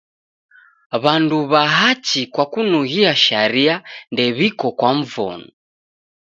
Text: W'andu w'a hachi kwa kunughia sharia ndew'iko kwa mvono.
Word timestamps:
W'andu 1.03 1.39
w'a 1.51 1.63
hachi 1.77 2.21
kwa 2.33 2.45
kunughia 2.51 3.11
sharia 3.23 3.75
ndew'iko 4.13 4.67
kwa 4.79 4.89
mvono. 4.97 5.47